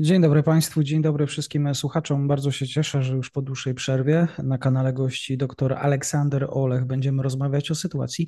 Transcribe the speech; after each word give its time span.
Dzień 0.00 0.22
dobry 0.22 0.42
Państwu, 0.42 0.82
dzień 0.82 1.02
dobry 1.02 1.26
wszystkim 1.26 1.74
słuchaczom. 1.74 2.28
Bardzo 2.28 2.50
się 2.50 2.66
cieszę, 2.66 3.02
że 3.02 3.16
już 3.16 3.30
po 3.30 3.42
dłuższej 3.42 3.74
przerwie 3.74 4.28
na 4.42 4.58
kanale 4.58 4.92
gości 4.92 5.36
dr 5.36 5.72
Aleksander 5.72 6.46
Olech 6.50 6.84
będziemy 6.84 7.22
rozmawiać 7.22 7.70
o 7.70 7.74
sytuacji 7.74 8.26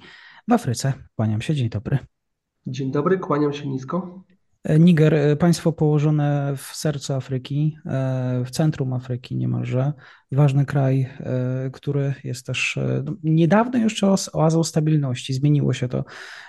w 0.49 0.53
Afryce. 0.53 0.93
Kłaniam 1.17 1.41
się, 1.41 1.55
dzień 1.55 1.69
dobry. 1.69 1.99
Dzień 2.67 2.93
dobry, 2.93 3.19
kłaniam 3.19 3.53
się 3.53 3.69
nisko. 3.69 4.25
Niger, 4.79 5.39
państwo 5.39 5.73
położone 5.73 6.55
w 6.57 6.63
sercu 6.63 7.15
Afryki, 7.15 7.77
w 8.45 8.51
centrum 8.51 8.93
Afryki 8.93 9.37
niemalże 9.37 9.93
ważny 10.33 10.67
kraj, 10.67 11.09
e, 11.21 11.71
który 11.73 12.15
jest 12.25 12.47
też 12.47 12.77
e, 12.77 13.03
no, 13.05 13.13
niedawno 13.23 13.79
jeszcze 13.79 14.15
oazą 14.33 14.65
stabilności. 14.65 15.35
Zmieniło 15.35 15.73
się 15.73 15.89
to 15.89 16.05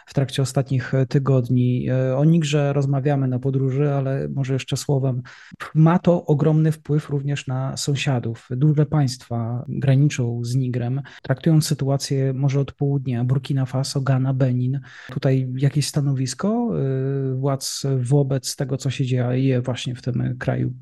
w 0.05 0.13
trakcie 0.13 0.41
ostatnich 0.41 0.93
e, 0.93 1.05
tygodni. 1.05 1.87
O 2.17 2.25
Nigrze 2.25 2.73
rozmawiamy 2.73 3.27
na 3.27 3.39
podróży, 3.39 3.93
ale 3.93 4.29
może 4.29 4.53
jeszcze 4.53 4.77
słowem. 4.77 5.21
Ma 5.75 5.99
to 5.99 6.25
ogromny 6.25 6.71
wpływ 6.71 7.09
również 7.09 7.47
na 7.47 7.77
sąsiadów. 7.77 8.47
Duże 8.51 8.85
państwa 8.85 9.65
graniczą 9.67 10.43
z 10.43 10.55
Nigrem, 10.55 11.01
traktując 11.23 11.67
sytuację 11.67 12.33
może 12.33 12.59
od 12.59 12.71
południa, 12.71 13.23
Burkina 13.23 13.65
Faso, 13.65 14.01
Ghana, 14.01 14.33
Benin. 14.33 14.79
Tutaj 15.11 15.49
jakieś 15.55 15.87
stanowisko 15.87 16.69
władz 17.35 17.83
wobec 17.97 18.55
tego, 18.55 18.77
co 18.77 18.89
się 18.89 19.05
dzieje 19.05 19.61
właśnie 19.61 19.95
w 19.95 20.01
tym 20.01 20.37
kraju? 20.39 20.73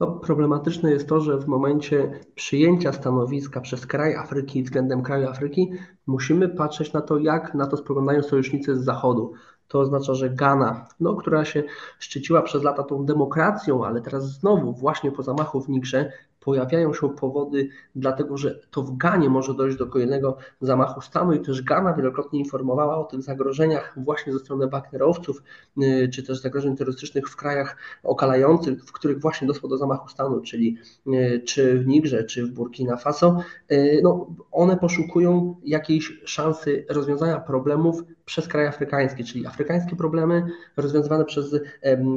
No, 0.00 0.06
problematyczne 0.06 0.90
jest 0.90 1.08
to, 1.08 1.20
że 1.20 1.38
w 1.38 1.46
momencie 1.46 2.20
przyjęcia 2.34 2.92
stanowiska 2.92 3.60
przez 3.60 3.86
kraj 3.86 4.14
Afryki 4.14 4.62
względem 4.62 5.02
kraju 5.02 5.28
Afryki 5.28 5.72
musimy 6.06 6.48
patrzeć 6.48 6.92
na 6.92 7.00
to, 7.00 7.18
jak 7.18 7.54
na 7.54 7.66
to 7.66 7.76
spoglądają 7.76 8.22
sojusznicy 8.22 8.76
z 8.76 8.84
Zachodu. 8.84 9.32
To 9.68 9.80
oznacza, 9.80 10.14
że 10.14 10.30
Ghana, 10.30 10.88
no, 11.00 11.14
która 11.14 11.44
się 11.44 11.62
szczyciła 11.98 12.42
przez 12.42 12.62
lata 12.62 12.82
tą 12.82 13.04
demokracją, 13.04 13.84
ale 13.84 14.00
teraz 14.00 14.32
znowu 14.32 14.72
właśnie 14.72 15.12
po 15.12 15.22
zamachu 15.22 15.60
w 15.60 15.68
Nigrze 15.68 16.12
pojawiają 16.40 16.94
się 16.94 17.08
powody, 17.08 17.68
dlatego 17.94 18.36
że 18.36 18.60
to 18.70 18.82
w 18.82 18.96
Ganie 18.96 19.28
może 19.28 19.54
dojść 19.54 19.76
do 19.76 19.86
kolejnego 19.86 20.36
zamachu 20.60 21.00
stanu 21.00 21.32
i 21.32 21.40
też 21.40 21.62
Gana 21.62 21.94
wielokrotnie 21.94 22.38
informowała 22.38 22.98
o 22.98 23.04
tych 23.04 23.22
zagrożeniach 23.22 23.94
właśnie 23.96 24.32
ze 24.32 24.38
strony 24.38 24.68
Wagnerowców, 24.68 25.42
y, 25.82 26.08
czy 26.12 26.22
też 26.22 26.40
zagrożeń 26.40 26.76
terrorystycznych 26.76 27.28
w 27.28 27.36
krajach 27.36 27.76
okalających, 28.02 28.84
w 28.84 28.92
których 28.92 29.20
właśnie 29.20 29.48
doszło 29.48 29.68
do 29.68 29.76
zamachu 29.76 30.08
stanu, 30.08 30.40
czyli 30.40 30.78
y, 31.06 31.42
czy 31.46 31.78
w 31.78 31.86
Nigrze, 31.86 32.24
czy 32.24 32.46
w 32.46 32.50
Burkina 32.50 32.96
Faso. 32.96 33.38
Y, 33.72 34.00
no, 34.02 34.26
one 34.52 34.76
poszukują 34.76 35.56
jakiejś 35.64 36.20
szansy 36.24 36.86
rozwiązania 36.88 37.40
problemów 37.40 38.02
przez 38.24 38.48
kraje 38.48 38.68
afrykańskie, 38.68 39.24
czyli 39.24 39.46
afrykańskie 39.46 39.96
problemy 39.96 40.46
rozwiązywane 40.76 41.24
przez 41.24 41.56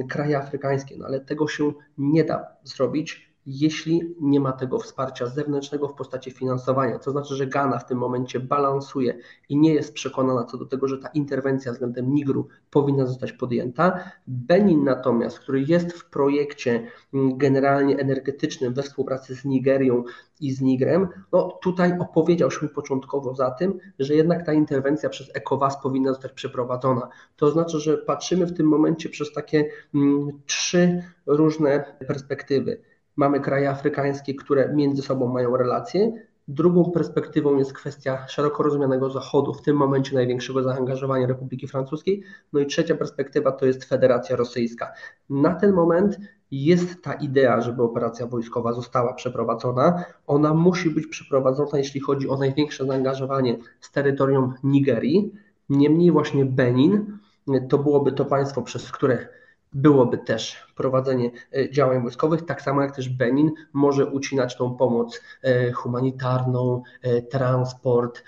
kraje 0.09 0.37
afrykańskie, 0.37 0.95
no 0.97 1.05
ale 1.05 1.19
tego 1.19 1.47
się 1.47 1.73
nie 1.97 2.23
da 2.23 2.47
zrobić 2.63 3.32
jeśli 3.45 4.15
nie 4.21 4.39
ma 4.39 4.51
tego 4.51 4.79
wsparcia 4.79 5.27
zewnętrznego 5.27 5.87
w 5.87 5.93
postaci 5.93 6.31
finansowania. 6.31 6.99
To 6.99 7.11
znaczy, 7.11 7.35
że 7.35 7.47
Ghana 7.47 7.79
w 7.79 7.85
tym 7.85 7.97
momencie 7.97 8.39
balansuje 8.39 9.17
i 9.49 9.57
nie 9.57 9.73
jest 9.73 9.93
przekonana 9.93 10.43
co 10.43 10.57
do 10.57 10.65
tego, 10.65 10.87
że 10.87 10.97
ta 10.97 11.07
interwencja 11.07 11.71
względem 11.71 12.13
Nigru 12.13 12.47
powinna 12.69 13.05
zostać 13.05 13.31
podjęta. 13.31 14.11
Benin 14.27 14.83
natomiast, 14.83 15.39
który 15.39 15.61
jest 15.61 15.93
w 15.93 16.09
projekcie 16.09 16.87
mm, 17.13 17.37
generalnie 17.37 17.97
energetycznym 17.97 18.73
we 18.73 18.83
współpracy 18.83 19.35
z 19.35 19.45
Nigerią 19.45 20.03
i 20.39 20.51
z 20.51 20.61
Nigrem, 20.61 21.07
no 21.31 21.59
tutaj 21.61 21.99
opowiedział 21.99 22.51
się 22.51 22.69
początkowo 22.69 23.35
za 23.35 23.51
tym, 23.51 23.79
że 23.99 24.15
jednak 24.15 24.45
ta 24.45 24.53
interwencja 24.53 25.09
przez 25.09 25.35
ECOWAS 25.35 25.81
powinna 25.83 26.13
zostać 26.13 26.31
przeprowadzona. 26.31 27.09
To 27.35 27.51
znaczy, 27.51 27.79
że 27.79 27.97
patrzymy 27.97 28.45
w 28.45 28.53
tym 28.53 28.67
momencie 28.67 29.09
przez 29.09 29.33
takie 29.33 29.69
mm, 29.95 30.41
trzy 30.45 31.03
różne 31.25 31.97
perspektywy 32.07 32.92
Mamy 33.15 33.39
kraje 33.39 33.69
afrykańskie, 33.69 34.35
które 34.35 34.73
między 34.73 35.01
sobą 35.01 35.27
mają 35.27 35.57
relacje. 35.57 36.11
Drugą 36.47 36.91
perspektywą 36.91 37.57
jest 37.57 37.73
kwestia 37.73 38.27
szeroko 38.27 38.63
rozumianego 38.63 39.09
Zachodu, 39.09 39.53
w 39.53 39.61
tym 39.61 39.77
momencie 39.77 40.15
największego 40.15 40.63
zaangażowania 40.63 41.27
Republiki 41.27 41.67
Francuskiej. 41.67 42.23
No 42.53 42.59
i 42.59 42.65
trzecia 42.65 42.95
perspektywa 42.95 43.51
to 43.51 43.65
jest 43.65 43.85
Federacja 43.85 44.35
Rosyjska. 44.35 44.91
Na 45.29 45.55
ten 45.55 45.73
moment 45.73 46.19
jest 46.51 47.03
ta 47.03 47.13
idea, 47.13 47.61
żeby 47.61 47.83
operacja 47.83 48.27
wojskowa 48.27 48.73
została 48.73 49.13
przeprowadzona. 49.13 50.03
Ona 50.27 50.53
musi 50.53 50.89
być 50.89 51.07
przeprowadzona, 51.07 51.77
jeśli 51.77 51.99
chodzi 52.01 52.29
o 52.29 52.37
największe 52.37 52.85
zaangażowanie 52.85 53.57
z 53.79 53.91
terytorium 53.91 54.53
Nigerii. 54.63 55.33
Niemniej 55.69 56.11
właśnie 56.11 56.45
Benin 56.45 57.17
to 57.69 57.77
byłoby 57.77 58.11
to 58.11 58.25
państwo, 58.25 58.61
przez 58.61 58.91
które 58.91 59.27
byłoby 59.73 60.17
też 60.17 60.67
prowadzenie 60.75 61.31
e, 61.55 61.69
działań 61.69 62.01
wojskowych, 62.01 62.45
tak 62.45 62.61
samo 62.61 62.81
jak 62.81 62.95
też 62.95 63.09
Benin 63.09 63.51
może 63.73 64.05
ucinać 64.05 64.57
tą 64.57 64.75
pomoc 64.75 65.21
e, 65.41 65.71
humanitarną, 65.71 66.83
e, 67.01 67.21
transport, 67.21 68.23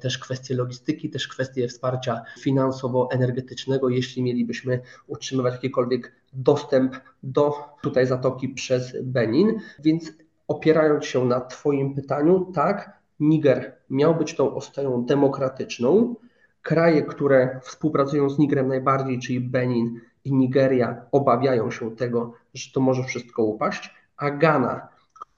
też 0.00 0.18
kwestie 0.18 0.54
logistyki, 0.54 1.10
też 1.10 1.28
kwestie 1.28 1.68
wsparcia 1.68 2.22
finansowo-energetycznego, 2.40 3.88
jeśli 3.88 4.22
mielibyśmy 4.22 4.80
utrzymywać 5.06 5.54
jakikolwiek 5.54 6.12
dostęp 6.32 6.96
do 7.22 7.54
tutaj 7.82 8.06
zatoki 8.06 8.48
przez 8.48 8.96
Benin. 9.02 9.60
Więc 9.78 10.12
opierając 10.48 11.04
się 11.04 11.24
na 11.24 11.40
Twoim 11.40 11.94
pytaniu, 11.94 12.52
tak, 12.54 13.02
Niger 13.20 13.76
miał 13.90 14.14
być 14.14 14.34
tą 14.36 14.54
ostoją 14.54 15.04
demokratyczną. 15.04 16.14
Kraje, 16.62 17.02
które 17.02 17.60
współpracują 17.62 18.30
z 18.30 18.38
Nigrem 18.38 18.68
najbardziej, 18.68 19.18
czyli 19.18 19.40
Benin, 19.40 20.00
i 20.24 20.34
Nigeria 20.34 21.06
obawiają 21.12 21.70
się 21.70 21.96
tego, 21.96 22.32
że 22.54 22.72
to 22.72 22.80
może 22.80 23.04
wszystko 23.04 23.42
upaść, 23.42 23.94
a 24.16 24.30
Ghana, 24.30 24.88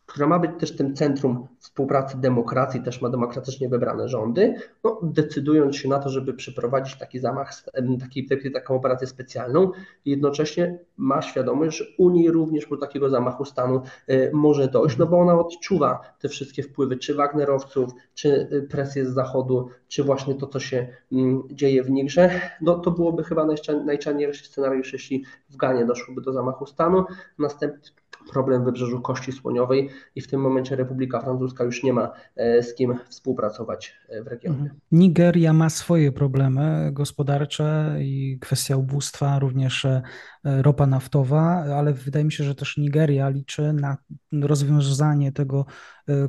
która 0.06 0.26
ma 0.26 0.38
być 0.38 0.50
też 0.58 0.76
tym 0.76 0.94
centrum 0.94 1.48
współpracy 1.58 2.18
demokracji, 2.18 2.82
też 2.82 3.02
ma 3.02 3.08
demokratycznie 3.08 3.68
wybrane 3.68 4.08
rządy, 4.08 4.54
no, 4.84 5.00
decydując 5.02 5.76
się 5.76 5.88
na 5.88 5.98
to, 5.98 6.08
żeby 6.08 6.34
przeprowadzić 6.34 6.98
taki 6.98 7.18
zamach, 7.18 7.52
taki, 8.00 8.50
taką 8.52 8.74
operację 8.74 9.06
specjalną, 9.06 9.70
jednocześnie 10.04 10.78
ma 10.96 11.22
świadomość, 11.22 11.78
że 11.78 11.84
u 11.98 12.10
niej 12.10 12.30
również 12.30 12.66
po 12.66 12.76
takiego 12.76 13.10
zamachu 13.10 13.44
stanu 13.44 13.82
y, 14.10 14.30
może 14.32 14.68
dojść, 14.68 14.98
no 14.98 15.06
bo 15.06 15.20
ona 15.20 15.38
odczuwa 15.38 16.00
te 16.20 16.28
wszystkie 16.28 16.62
wpływy, 16.62 16.96
czy 16.96 17.14
Wagnerowców, 17.14 17.90
czy 18.14 18.48
y, 18.52 18.68
presję 18.70 19.06
z 19.06 19.14
Zachodu, 19.14 19.68
czy 19.88 20.04
właśnie 20.04 20.34
to, 20.34 20.46
co 20.46 20.60
się 20.60 20.88
mm, 21.12 21.42
dzieje 21.50 21.82
w 21.82 21.90
Nigrze, 21.90 22.40
no 22.60 22.78
to 22.78 22.90
byłoby 22.90 23.24
chyba 23.24 23.46
najczarniejszy 23.84 24.44
scenariusz, 24.44 24.92
jeśli 24.92 25.24
w 25.50 25.56
Ganie 25.56 25.86
doszłoby 25.86 26.22
do 26.22 26.32
zamachu 26.32 26.66
stanu. 26.66 27.04
Następnie 27.38 27.90
problem 28.32 28.64
wybrzeżu 28.64 29.00
Kości 29.00 29.32
Słoniowej 29.32 29.90
i 30.14 30.20
w 30.20 30.26
tym 30.26 30.40
momencie 30.40 30.76
Republika 30.76 31.20
Francuska 31.20 31.64
już 31.64 31.82
nie 31.82 31.92
ma 31.92 32.12
e, 32.36 32.62
z 32.62 32.74
kim 32.74 32.94
współpracować 33.08 33.96
e, 34.08 34.22
w 34.22 34.26
regionie. 34.26 34.58
Mhm. 34.58 34.80
Nigeria 34.92 35.52
ma 35.52 35.70
swoje 35.70 36.12
problemy 36.12 36.90
gospodarcze 36.92 37.96
i 38.00 38.38
kwestia 38.40 38.76
ubóstwa, 38.76 39.38
również 39.38 39.84
e, 39.84 40.02
ropa 40.44 40.86
naftowa, 40.86 41.64
ale 41.76 41.92
wydaje 41.92 42.24
mi 42.24 42.32
się, 42.32 42.44
że 42.44 42.54
też 42.54 42.76
Nigeria 42.76 43.28
liczy 43.28 43.72
na 43.72 43.96
rozwiązanie 44.32 45.32
tego 45.32 45.66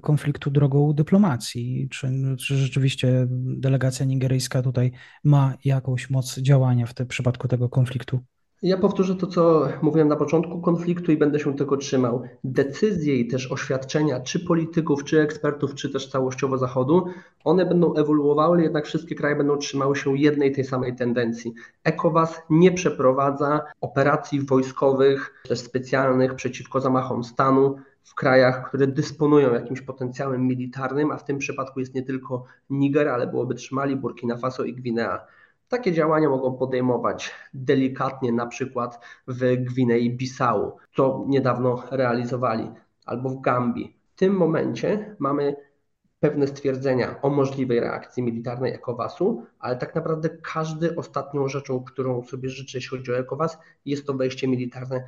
konfliktu 0.02 0.52
drogą 0.52 0.94
dyplomacji. 0.94 1.88
Czy, 1.92 2.08
czy 2.40 2.58
rzeczywiście 2.58 3.28
delegacja 3.58 4.06
nigeryjska 4.06 4.62
tutaj 4.62 4.92
ma 5.24 5.54
jakąś 5.66 6.10
moc 6.10 6.38
działania 6.38 6.86
w 6.86 6.94
tym 6.94 7.08
przypadku 7.08 7.48
tego 7.48 7.70
konfliktu? 7.70 8.20
Ja 8.62 8.78
powtórzę 8.78 9.16
to, 9.16 9.28
co 9.28 9.68
mówiłem 9.82 10.08
na 10.08 10.16
początku 10.16 10.62
konfliktu 10.62 11.12
i 11.12 11.18
będę 11.18 11.40
się 11.40 11.56
tego 11.56 11.78
trzymał. 11.78 12.24
Decyzje 12.44 13.16
i 13.16 13.28
też 13.28 13.52
oświadczenia, 13.52 14.20
czy 14.20 14.40
polityków, 14.40 15.04
czy 15.04 15.22
ekspertów, 15.22 15.76
czy 15.76 15.90
też 15.90 16.10
całościowo 16.10 16.58
Zachodu, 16.58 17.06
one 17.44 17.66
będą 17.66 17.96
ewoluowały, 17.96 18.64
jednak 18.64 18.86
wszystkie 18.86 19.16
kraje 19.16 19.36
będą 19.36 19.58
trzymały 19.58 19.96
się 19.96 20.18
jednej 20.18 20.52
tej 20.52 20.64
samej 20.64 20.96
tendencji. 20.96 21.54
ECOWAS 21.84 22.42
nie 22.50 22.72
przeprowadza 22.72 23.62
operacji 23.82 24.42
wojskowych, 24.42 25.44
też 25.48 25.60
specjalnych 25.60 26.36
przeciwko 26.36 26.82
zamachom 26.82 27.24
stanu 27.24 27.76
w 28.04 28.16
krajach, 28.16 28.68
które 28.68 28.88
dysponują 28.88 29.54
jakimś 29.54 29.82
potencjałem 29.82 30.48
militarnym, 30.48 31.12
a 31.12 31.18
w 31.18 31.26
tym 31.26 31.38
przypadku 31.38 31.80
jest 31.80 31.96
nie 31.96 32.04
tylko 32.04 32.46
Niger, 32.70 33.08
ale 33.08 33.28
byłoby 33.28 33.56
trzymali 33.56 33.96
Burkina 33.96 34.38
Faso 34.38 34.64
i 34.64 34.74
Gwinea. 34.74 35.20
Takie 35.70 35.94
działania 35.94 36.30
mogą 36.30 36.58
podejmować 36.58 37.32
delikatnie, 37.54 38.32
na 38.32 38.48
przykład 38.48 39.00
w 39.28 39.56
Gwinei 39.56 40.18
Bissau, 40.18 40.78
co 40.96 41.26
niedawno 41.28 41.84
realizowali, 41.92 42.72
albo 43.06 43.30
w 43.30 43.42
Gambii. 43.42 43.98
W 44.16 44.20
tym 44.20 44.34
momencie 44.34 45.16
mamy 45.20 45.56
pewne 46.20 46.48
stwierdzenia 46.48 47.22
o 47.22 47.30
możliwej 47.30 47.80
reakcji 47.80 48.24
militarnej 48.24 48.74
ECOWAS-u, 48.74 49.44
ale 49.60 49.76
tak 49.76 49.96
naprawdę 49.96 50.30
każdy 50.30 50.96
ostatnią 50.96 51.48
rzeczą, 51.48 51.84
którą 51.84 52.24
sobie 52.24 52.50
życzę, 52.50 52.78
jeśli 52.78 52.98
chodzi 52.98 53.12
o 53.12 53.18
ECOWAS, 53.18 53.58
jest 53.86 54.08
to 54.08 54.14
wejście 54.14 54.48
militarne. 54.48 55.04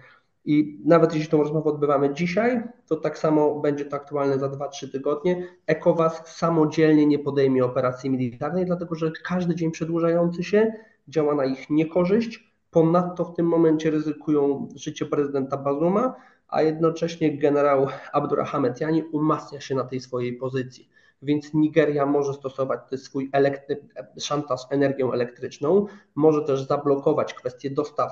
I 0.48 0.82
nawet 0.86 1.14
jeśli 1.16 1.30
tą 1.30 1.38
rozmowę 1.38 1.70
odbywamy 1.70 2.14
dzisiaj, 2.14 2.64
to 2.88 2.96
tak 2.96 3.18
samo 3.18 3.60
będzie 3.60 3.86
to 3.86 3.96
aktualne 3.96 4.40
za 4.40 4.50
2-3 4.50 4.92
tygodnie. 4.92 5.48
ECOWAS 5.68 6.38
samodzielnie 6.38 7.06
nie 7.06 7.20
podejmie 7.20 7.66
operacji 7.66 8.10
militarnej, 8.10 8.66
dlatego 8.66 8.96
że 8.96 9.12
każdy 9.24 9.56
dzień 9.56 9.72
przedłużający 9.72 10.44
się 10.44 10.74
działa 11.08 11.36
na 11.36 11.46
ich 11.46 11.70
niekorzyść. 11.70 12.54
Ponadto 12.72 13.26
w 13.26 13.34
tym 13.34 13.46
momencie 13.46 13.92
ryzykują 13.92 14.68
życie 14.76 15.06
prezydenta 15.06 15.58
Bazuma, 15.58 16.16
a 16.48 16.62
jednocześnie 16.62 17.38
generał 17.38 17.88
Abdurrahmetiani 18.14 19.04
umacnia 19.04 19.60
się 19.60 19.76
na 19.76 19.84
tej 19.84 20.00
swojej 20.00 20.34
pozycji 20.34 20.90
więc 21.22 21.54
Nigeria 21.54 22.06
może 22.06 22.34
stosować 22.34 22.80
swój 22.96 23.32
szantaż 24.20 24.62
energią 24.70 25.12
elektryczną, 25.12 25.86
może 26.16 26.42
też 26.42 26.68
zablokować 26.68 27.34
kwestię 27.34 27.70
dostaw 27.70 28.12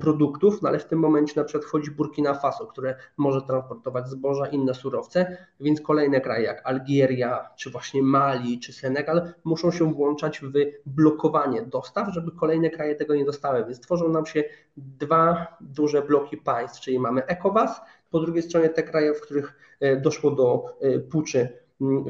produktów, 0.00 0.62
no 0.62 0.68
ale 0.68 0.78
w 0.78 0.84
tym 0.84 0.98
momencie 0.98 1.32
na 1.36 1.44
przykład 1.44 1.64
wchodzi 1.64 1.90
Burkina 1.90 2.34
Faso, 2.34 2.66
które 2.66 2.94
może 3.16 3.42
transportować 3.42 4.08
zboża, 4.08 4.46
inne 4.46 4.74
surowce, 4.74 5.36
więc 5.60 5.80
kolejne 5.80 6.20
kraje 6.20 6.44
jak 6.44 6.66
Algieria, 6.66 7.48
czy 7.56 7.70
właśnie 7.70 8.02
Mali, 8.02 8.60
czy 8.60 8.72
Senegal 8.72 9.32
muszą 9.44 9.70
się 9.70 9.94
włączać 9.94 10.40
w 10.40 10.52
blokowanie 10.86 11.62
dostaw, 11.62 12.14
żeby 12.14 12.30
kolejne 12.32 12.70
kraje 12.70 12.94
tego 12.94 13.14
nie 13.14 13.24
dostały, 13.24 13.64
więc 13.64 13.80
tworzą 13.80 14.08
nam 14.08 14.26
się 14.26 14.44
dwa 14.76 15.46
duże 15.60 16.02
bloki 16.02 16.36
państw, 16.36 16.80
czyli 16.80 16.98
mamy 16.98 17.26
ECOWAS, 17.26 17.80
po 18.10 18.20
drugiej 18.20 18.42
stronie 18.42 18.68
te 18.68 18.82
kraje, 18.82 19.14
w 19.14 19.20
których 19.20 19.76
e, 19.80 19.96
doszło 19.96 20.30
do 20.30 20.64
e, 20.80 20.98
puczy 20.98 21.58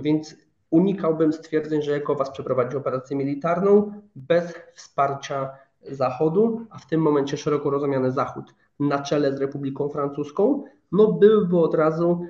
więc 0.02 0.37
unikałbym 0.70 1.32
stwierdzeń, 1.32 1.82
że 1.82 1.94
ECOWAS 1.94 2.31
przeprowadzi 2.31 2.76
operację 2.76 3.17
militarną 3.17 3.93
bez 4.17 4.55
wsparcia 4.75 5.50
Zachodu, 5.90 6.67
a 6.70 6.78
w 6.78 6.87
tym 6.87 7.00
momencie 7.00 7.37
szeroko 7.37 7.70
rozumiany 7.70 8.12
Zachód 8.12 8.55
na 8.81 9.02
czele 9.02 9.37
z 9.37 9.40
Republiką 9.40 9.88
Francuską, 9.88 10.64
no 10.93 11.12
byłby 11.12 11.58
od 11.58 11.75
razu 11.75 12.20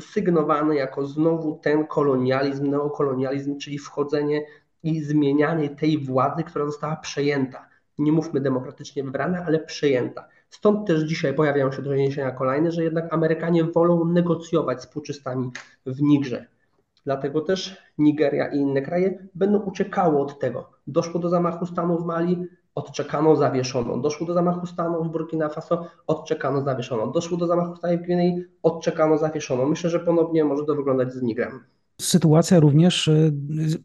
sygnowany 0.00 0.74
jako 0.74 1.06
znowu 1.06 1.58
ten 1.62 1.86
kolonializm, 1.86 2.70
neokolonializm, 2.70 3.58
czyli 3.58 3.78
wchodzenie 3.78 4.46
i 4.82 5.00
zmienianie 5.00 5.70
tej 5.70 6.04
władzy, 6.04 6.44
która 6.44 6.66
została 6.66 6.96
przejęta. 6.96 7.68
Nie 7.98 8.12
mówmy 8.12 8.40
demokratycznie 8.40 9.04
wybrana, 9.04 9.44
ale 9.46 9.58
przejęta. 9.58 10.28
Stąd 10.50 10.86
też 10.86 11.02
dzisiaj 11.02 11.34
pojawiają 11.34 11.72
się 11.72 11.82
doniesienia 11.82 12.30
kolejne, 12.30 12.72
że 12.72 12.84
jednak 12.84 13.12
Amerykanie 13.14 13.64
wolą 13.64 14.04
negocjować 14.04 14.82
z 14.82 14.86
puczystami 14.86 15.50
w 15.86 16.02
Nigrze. 16.02 16.53
Dlatego 17.04 17.40
też 17.40 17.76
Nigeria 17.98 18.46
i 18.48 18.58
inne 18.58 18.82
kraje 18.82 19.28
będą 19.34 19.58
uciekały 19.58 20.18
od 20.18 20.38
tego. 20.38 20.70
Doszło 20.86 21.20
do 21.20 21.28
zamachu 21.28 21.66
stanu 21.66 21.98
w 21.98 22.04
Mali, 22.04 22.46
odczekano, 22.74 23.36
zawieszono. 23.36 23.98
Doszło 23.98 24.26
do 24.26 24.34
zamachu 24.34 24.66
stanu 24.66 25.04
w 25.04 25.08
Burkina 25.08 25.48
Faso, 25.48 25.86
odczekano, 26.06 26.62
zawieszono. 26.64 27.06
Doszło 27.06 27.36
do 27.36 27.46
zamachu 27.46 27.76
stanu 27.76 27.98
w 27.98 28.02
Gwinei, 28.02 28.44
odczekano, 28.62 29.18
zawieszono. 29.18 29.66
Myślę, 29.66 29.90
że 29.90 30.00
ponownie 30.00 30.44
może 30.44 30.64
to 30.64 30.74
wyglądać 30.74 31.12
z 31.12 31.22
Nigrem. 31.22 31.60
Sytuacja 32.00 32.60
również 32.60 33.08
y, 33.08 33.32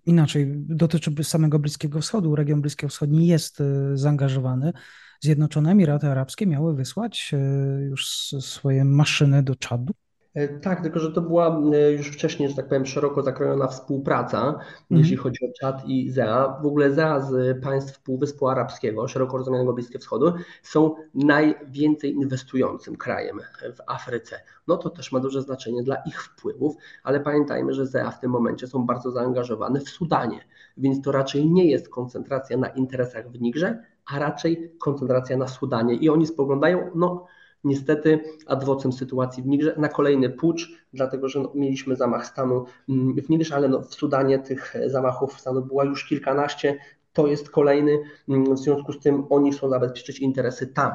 inaczej 0.06 0.54
dotyczy 0.58 1.24
samego 1.24 1.60
Bliskiego 1.60 2.02
Wschodu. 2.02 2.36
Region 2.36 2.62
Bliskiego 2.62 2.90
Wschodni 2.90 3.28
jest 3.28 3.62
y, 3.62 3.98
zaangażowany. 3.98 4.74
Zjednoczone 5.22 5.72
Emiraty 5.72 6.08
Arabskie 6.08 6.48
miały 6.48 6.76
wysłać 6.76 7.32
y, 7.34 7.84
już 7.84 8.08
swoje 8.40 8.86
maszyny 8.86 9.44
do 9.44 9.56
Czadu. 9.56 9.94
E, 10.34 10.48
tak, 10.48 10.82
tylko 10.82 11.00
że 11.00 11.12
to 11.12 11.22
była 11.22 11.62
e, 11.74 11.92
już 11.92 12.08
wcześniej, 12.08 12.50
że 12.50 12.56
tak 12.56 12.68
powiem, 12.68 12.86
szeroko 12.86 13.22
zakrojona 13.22 13.68
współpraca, 13.68 14.48
mhm. 14.48 14.62
jeśli 14.90 15.18
chodzi 15.18 15.46
o 15.46 15.54
Czad 15.60 15.86
i 15.86 16.12
ZEA. 16.12 16.60
W 16.62 16.66
ogóle 16.66 16.92
ZEA 16.92 17.20
z 17.22 17.64
państw 17.64 18.00
Półwyspu 18.00 18.48
Arabskiego, 18.48 19.08
szeroko 19.08 19.38
rozumianego 19.38 19.74
Bliskiego 19.74 20.02
Wschodu, 20.02 20.34
są 20.64 20.96
najwięcej 21.14 22.14
inwestującym 22.14 22.96
krajem 22.96 23.40
w 23.76 23.92
Afryce. 23.92 24.42
No 24.68 24.78
to 24.78 24.90
też 24.90 25.12
ma 25.12 25.20
duże 25.20 25.42
znaczenie 25.42 25.84
dla 25.84 25.96
ich 25.96 26.24
wpływów, 26.24 26.76
ale 27.04 27.20
pamiętajmy, 27.20 27.74
że 27.74 27.86
ZEA 27.86 28.12
w 28.12 28.20
tym 28.20 28.32
momencie 28.32 28.68
są 28.68 28.86
bardzo 28.86 29.12
zaangażowane 29.12 29.80
w 29.80 29.90
Sudanie, 29.90 30.40
więc 30.78 31.02
to 31.02 31.12
raczej 31.12 31.50
nie 31.50 31.66
jest 31.66 31.90
koncentracja 31.90 32.58
na 32.58 32.68
interesach 32.68 33.32
w 33.32 33.42
Nigrze, 33.42 33.84
a 34.06 34.20
raczej 34.20 34.72
koncentracja 34.80 35.38
na 35.38 35.48
Sudanie. 35.48 35.94
I 35.96 36.10
oni 36.10 36.28
spoglądają, 36.28 36.92
no 36.96 37.26
niestety 37.64 38.20
adwocem 38.48 38.94
sytuacji 38.94 39.44
w 39.44 39.48
Nigrze 39.48 39.76
na 39.78 39.90
kolejny 39.90 40.30
pucz, 40.30 40.72
dlatego 40.94 41.30
że 41.30 41.40
no, 41.40 41.52
mieliśmy 41.56 41.96
zamach 41.96 42.28
stanu 42.28 42.66
mm, 42.90 43.22
w 43.22 43.30
Nigrze, 43.30 43.56
ale 43.56 43.68
no, 43.68 43.82
w 43.82 43.96
Sudanie 43.96 44.40
tych 44.40 44.76
zamachów 44.88 45.40
stanu 45.40 45.62
była 45.62 45.86
już 45.86 46.06
kilkanaście, 46.06 46.80
to 47.14 47.28
jest 47.28 47.50
kolejny, 47.50 48.00
mm, 48.30 48.56
w 48.56 48.60
związku 48.60 48.94
z 48.94 49.00
tym 49.00 49.26
oni 49.30 49.52
chcą 49.52 49.70
zabezpieczyć 49.70 50.20
interesy 50.20 50.68
tam. 50.68 50.92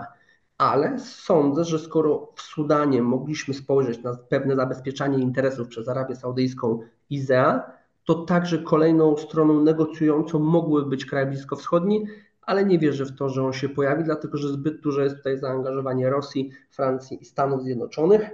Ale 0.58 0.99
sądzę, 0.99 1.64
że 1.64 1.78
skoro 1.78 2.32
w 2.34 2.43
Sudanie 2.43 3.02
mogliśmy 3.02 3.55
spojrzeć 3.55 4.02
na 4.02 4.17
pewne 4.28 4.56
zabezpieczanie 4.56 5.19
interesów 5.19 5.69
przez 5.69 5.88
Arabię 5.88 6.17
Saudyjską 6.17 6.78
i 7.10 7.20
ZEA, 7.20 7.60
to 8.05 8.14
także 8.14 8.58
kolejną 8.58 9.17
stroną 9.17 9.62
negocjującą 9.62 10.38
mogły 10.38 10.87
być 10.87 11.05
kraje 11.05 11.26
bliskowschodni, 11.26 12.06
ale 12.46 12.64
nie 12.64 12.79
wierzę 12.79 13.05
w 13.05 13.17
to, 13.17 13.29
że 13.29 13.44
on 13.44 13.52
się 13.52 13.69
pojawi, 13.69 14.05
dlatego 14.05 14.38
że 14.38 14.49
zbyt 14.49 14.81
duże 14.81 15.05
jest 15.05 15.17
tutaj 15.17 15.38
zaangażowanie 15.38 16.11
Rosji, 16.11 16.50
Francji 16.70 17.23
i 17.23 17.25
Stanów 17.25 17.62
Zjednoczonych. 17.62 18.31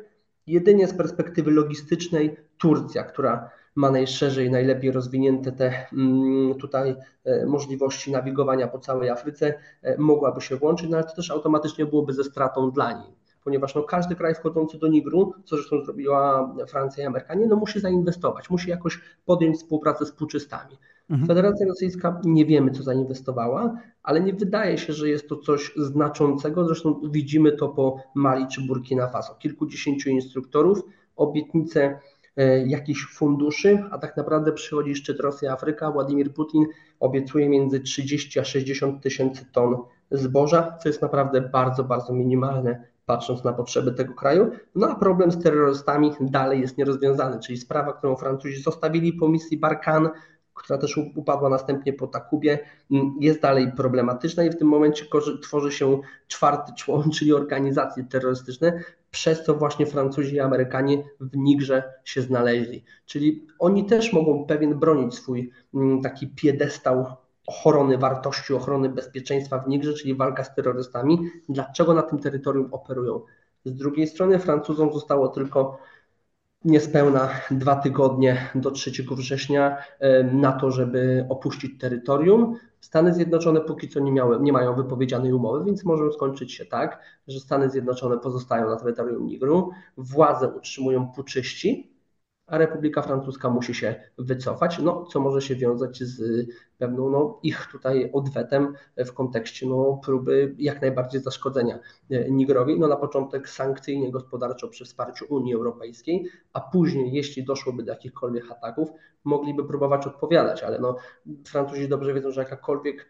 Jedynie 0.47 0.89
z 0.89 0.95
perspektywy 0.95 1.51
logistycznej 1.51 2.37
Turcja, 2.59 3.05
która 3.05 3.51
ma 3.75 3.91
najszerzej, 3.91 4.51
najlepiej 4.51 4.93
rozwinięte 4.93 5.53
te 5.53 5.87
mm, 5.93 6.55
tutaj 6.55 6.97
e, 7.25 7.47
możliwości 7.47 8.13
nawigowania 8.13 8.69
po 8.69 8.79
całej 8.79 9.11
Afryce, 9.11 9.55
e, 9.83 9.99
mogłaby 9.99 10.41
się 10.41 10.57
włączyć, 10.57 10.91
no 10.91 10.97
ale 10.97 11.07
to 11.07 11.17
też 11.17 11.31
automatycznie 11.31 11.87
byłoby 11.87 12.13
ze 12.13 12.25
stratą 12.25 12.71
dla 12.71 12.93
niej 12.93 13.21
ponieważ 13.45 13.75
no, 13.75 13.83
każdy 13.83 14.17
kraj 14.17 14.35
wchodzący 14.35 14.79
do 14.79 14.89
Nigru, 14.89 15.35
co 15.45 15.57
zresztą 15.57 15.85
zrobiła 15.85 16.55
Francja 16.69 17.05
i 17.05 17.07
Amerykanie, 17.07 17.47
no, 17.47 17.57
musi 17.57 17.81
zainwestować, 17.81 18.51
musi 18.51 18.71
jakoś 18.71 19.01
podjąć 19.25 19.57
współpracę 19.57 20.07
z 20.07 20.13
puczystami. 20.13 20.79
Mhm. 21.11 21.27
Federacja 21.27 21.67
Rosyjska 21.67 22.21
nie 22.25 22.47
wiemy, 22.47 22.71
co 22.71 22.83
zainwestowała, 22.83 23.77
ale 24.03 24.21
nie 24.21 24.33
wydaje 24.33 24.79
się, 24.79 24.93
że 24.93 25.09
jest 25.09 25.29
to 25.29 25.37
coś 25.37 25.73
znaczącego. 25.77 26.65
Zresztą 26.65 27.01
widzimy 27.11 27.53
to 27.53 27.69
po 27.69 27.97
Mali 28.15 28.47
czy 28.47 28.67
Burkina 28.67 29.09
Faso. 29.09 29.35
Kilkudziesięciu 29.35 30.11
instruktorów, 30.11 30.83
obietnice 31.17 31.99
e, 32.37 32.67
jakichś 32.67 33.07
funduszy, 33.07 33.85
a 33.91 33.99
tak 33.99 34.17
naprawdę 34.17 34.53
przychodzi 34.53 34.95
szczyt 34.95 35.21
Rosja-Afryka. 35.21 35.93
Władimir 35.93 36.35
Putin 36.35 36.67
obiecuje 37.01 37.49
między 37.49 37.81
30 37.81 38.41
a 38.41 38.45
60 38.45 39.03
tysięcy 39.03 39.45
ton 39.53 39.77
zboża, 40.11 40.77
co 40.83 40.89
jest 40.89 41.03
naprawdę 41.03 41.41
bardzo, 41.41 41.85
bardzo 41.85 42.13
minimalne, 42.13 42.85
patrząc 43.07 43.45
na 43.45 43.53
potrzeby 43.53 43.93
tego 43.93 44.15
kraju. 44.15 44.51
No 44.75 44.91
a 44.91 44.95
problem 44.95 45.33
z 45.33 45.43
terrorystami 45.43 46.13
dalej 46.21 46.61
jest 46.61 46.79
nierozwiązany, 46.79 47.39
czyli 47.41 47.59
sprawa, 47.59 47.93
którą 47.93 48.17
Francuzi 48.17 48.63
zostawili 48.63 49.13
po 49.13 49.29
misji 49.29 49.59
Barkan, 49.59 50.09
która 50.61 50.79
też 50.79 50.99
upadła 51.17 51.49
następnie 51.49 51.93
po 51.93 52.07
Takubie, 52.07 52.59
jest 53.21 53.41
dalej 53.41 53.73
problematyczna 53.77 54.45
i 54.45 54.51
w 54.51 54.57
tym 54.57 54.69
momencie 54.69 55.05
tworzy 55.43 55.73
się 55.73 56.01
czwarty 56.29 56.73
człon, 56.77 57.11
czyli 57.17 57.33
organizacje 57.33 58.05
terrorystyczne, 58.05 58.83
przez 59.11 59.45
co 59.45 59.55
właśnie 59.55 59.87
Francuzi 59.87 60.35
i 60.35 60.41
Amerykanie 60.41 61.03
w 61.21 61.37
Nigrze 61.37 61.83
się 62.05 62.23
znaleźli. 62.23 62.85
Czyli 63.07 63.47
oni 63.59 63.85
też 63.85 64.13
mogą 64.13 64.47
pewien 64.47 64.79
bronić 64.79 65.15
swój 65.15 65.51
taki 66.03 66.29
piedestał 66.29 67.07
ochrony 67.47 67.99
wartości, 67.99 68.55
ochrony 68.55 68.89
bezpieczeństwa 68.89 69.59
w 69.59 69.69
Nigrze, 69.69 69.95
czyli 69.95 70.15
walka 70.15 70.45
z 70.45 70.55
terrorystami. 70.55 71.19
Dlaczego 71.49 71.95
na 71.95 72.03
tym 72.03 72.19
terytorium 72.19 72.69
operują? 72.73 73.21
Z 73.65 73.75
drugiej 73.75 74.07
strony 74.07 74.39
Francuzom 74.39 74.93
zostało 74.93 75.29
tylko 75.29 75.79
niespełna 76.65 77.29
dwa 77.51 77.77
tygodnie 77.77 78.51
do 78.55 78.71
3 78.71 78.91
września 79.11 79.77
na 80.33 80.53
to, 80.53 80.71
żeby 80.71 81.27
opuścić 81.29 81.81
terytorium. 81.81 82.57
Stany 82.81 83.15
Zjednoczone 83.15 83.61
póki 83.61 83.89
co 83.89 84.01
nie, 84.01 84.13
miały, 84.13 84.41
nie 84.41 84.53
mają 84.53 84.75
wypowiedzianej 84.75 85.33
umowy, 85.33 85.65
więc 85.65 85.85
może 85.85 86.13
skończyć 86.13 86.55
się 86.55 86.67
tak, 86.67 87.03
że 87.29 87.41
Stany 87.41 87.71
Zjednoczone 87.71 88.19
pozostają 88.19 88.69
na 88.69 88.77
terytorium 88.77 89.27
Nigru, 89.27 89.71
władze 89.97 90.49
utrzymują 90.49 91.13
puczyści, 91.13 91.93
a 92.51 92.59
Republika 92.59 93.03
Francuska 93.03 93.51
musi 93.51 93.75
się 93.75 93.95
wycofać, 94.19 94.79
no, 94.79 95.05
co 95.05 95.21
może 95.21 95.43
się 95.43 95.57
wiązać 95.57 96.03
z 96.03 96.47
pewną 96.79 97.11
no, 97.11 97.39
ich 97.43 97.69
tutaj 97.73 98.11
odwetem 98.13 98.75
w 98.97 99.13
kontekście 99.13 99.67
no, 99.67 100.01
próby 100.05 100.55
jak 100.59 100.81
najbardziej 100.81 101.21
zaszkodzenia 101.21 101.79
e, 102.11 102.31
Nigrowi. 102.31 102.81
No, 102.81 102.89
na 102.89 102.97
początek 102.97 103.49
sankcyjnie 103.49 104.11
gospodarczo 104.11 104.69
przy 104.69 104.85
wsparciu 104.85 105.27
Unii 105.29 105.55
Europejskiej, 105.55 106.27
a 106.53 106.61
później, 106.61 107.13
jeśli 107.13 107.45
doszłoby 107.45 107.83
do 107.83 107.93
jakichkolwiek 107.93 108.51
ataków, 108.51 108.89
mogliby 109.25 109.65
próbować 109.65 110.07
odpowiadać, 110.07 110.63
ale 110.63 110.79
no, 110.79 110.97
Francuzi 111.47 111.89
dobrze 111.89 112.15
wiedzą, 112.15 112.31
że 112.31 112.41
jakakolwiek 112.41 113.07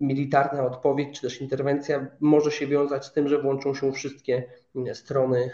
militarna 0.00 0.64
odpowiedź 0.64 1.16
czy 1.16 1.22
też 1.22 1.40
interwencja 1.40 2.06
może 2.20 2.50
się 2.50 2.66
wiązać 2.66 3.06
z 3.06 3.12
tym, 3.12 3.28
że 3.28 3.42
włączą 3.42 3.74
się 3.74 3.92
wszystkie 3.92 4.44
strony, 4.92 5.50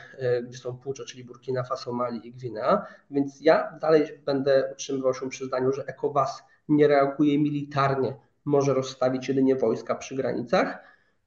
gdzie 0.49 0.59
są 0.59 0.79
płucze, 0.79 1.05
czyli 1.05 1.25
Burkina 1.25 1.63
Faso, 1.63 1.93
Mali 1.93 2.29
i 2.29 2.33
Gwinea. 2.33 2.87
Więc 3.11 3.41
ja 3.41 3.79
dalej 3.81 4.05
będę 4.25 4.71
utrzymywał 4.73 5.15
się 5.15 5.29
przy 5.29 5.47
zdaniu, 5.47 5.73
że 5.73 5.87
ECOWAS 5.87 6.43
nie 6.69 6.89
reaguje 6.89 7.39
militarnie, 7.39 8.17
może 8.45 8.75
rozstawić 8.75 9.29
jedynie 9.29 9.57
wojska 9.57 9.95
przy 9.95 10.17
granicach. 10.17 10.79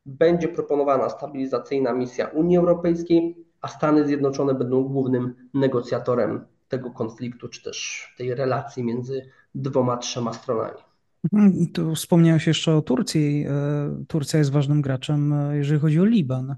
Będzie 0.05 0.47
proponowana 0.47 1.09
stabilizacyjna 1.09 1.93
misja 1.93 2.27
Unii 2.27 2.57
Europejskiej, 2.57 3.45
a 3.61 3.67
Stany 3.67 4.07
Zjednoczone 4.07 4.53
będą 4.53 4.83
głównym 4.83 5.49
negocjatorem 5.53 6.45
tego 6.67 6.91
konfliktu, 6.91 7.49
czy 7.49 7.63
też 7.63 8.07
tej 8.17 8.35
relacji 8.35 8.83
między 8.83 9.29
dwoma, 9.55 9.97
trzema 9.97 10.33
stronami. 10.33 10.88
Mhm, 11.23 11.67
tu 11.73 11.95
wspomniałeś 11.95 12.47
jeszcze 12.47 12.75
o 12.75 12.81
Turcji. 12.81 13.45
E, 13.49 14.05
Turcja 14.07 14.39
jest 14.39 14.51
ważnym 14.51 14.81
graczem, 14.81 15.33
e, 15.33 15.57
jeżeli 15.57 15.79
chodzi 15.79 15.99
o 15.99 16.05
Liban. 16.05 16.55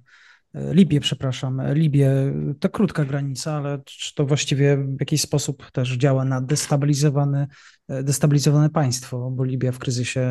E, 0.53 0.74
Libię, 0.74 1.00
przepraszam, 1.00 1.62
Libię, 1.74 2.34
to 2.60 2.70
krótka 2.70 3.06
granica, 3.06 3.53
ale 3.53 3.82
czy 3.86 4.15
to 4.15 4.25
właściwie 4.25 4.77
w 4.77 5.00
jakiś 5.00 5.22
sposób 5.22 5.72
też 5.72 5.98
działa 5.98 6.25
na 6.25 6.41
destabilizowane, 6.41 7.48
destabilizowane 7.89 8.70
państwo, 8.70 9.32
bo 9.32 9.44
Libia 9.44 9.72
w 9.72 9.80
kryzysie 9.80 10.22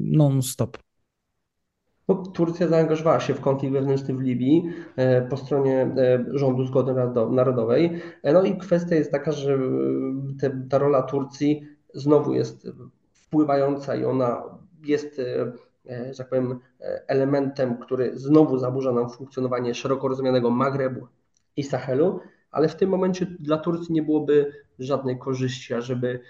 non-stop. 0.00 0.78
No, 2.08 2.14
Turcja 2.14 2.68
zaangażowała 2.68 3.20
się 3.20 3.34
w 3.34 3.40
konflikt 3.40 3.72
wewnętrzny 3.74 4.14
w 4.14 4.20
Libii 4.20 4.62
po 5.30 5.36
stronie 5.36 5.94
rządu 6.34 6.66
zgody 6.66 6.94
narodowej. 7.30 8.00
No 8.24 8.42
i 8.42 8.58
kwestia 8.58 8.94
jest 8.94 9.12
taka, 9.12 9.32
że 9.32 9.58
te, 10.40 10.66
ta 10.70 10.78
rola 10.78 11.02
Turcji 11.02 11.62
znowu 11.94 12.34
jest 12.34 12.66
wpływająca 13.28 13.96
i 13.96 14.04
ona 14.04 14.42
jest, 14.84 15.18
e, 15.18 15.52
e, 15.90 16.14
że 16.14 16.18
tak 16.18 16.28
powiem, 16.28 16.60
e, 16.80 17.02
elementem, 17.08 17.78
który 17.78 18.18
znowu 18.18 18.58
zaburza 18.58 18.92
nam 18.92 19.10
funkcjonowanie 19.10 19.74
szeroko 19.74 20.08
rozumianego 20.08 20.50
Magrebu 20.50 21.06
i 21.56 21.62
Sahelu, 21.62 22.20
ale 22.50 22.68
w 22.68 22.76
tym 22.76 22.90
momencie 22.90 23.26
dla 23.26 23.58
Turcji 23.58 23.94
nie 23.94 24.02
byłoby 24.02 24.52
żadnej 24.78 25.18
korzyści, 25.18 25.74
ażeby 25.74 26.20